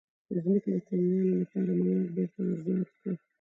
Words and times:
د 0.33 0.35
ځمکې 0.45 0.69
د 0.75 0.77
قوي 0.87 1.09
کولو 1.15 1.39
لپاره 1.43 1.71
مواد 1.77 2.07
بیرته 2.15 2.39
ور 2.41 2.57
زیات 2.65 2.89
کړو. 2.97 3.13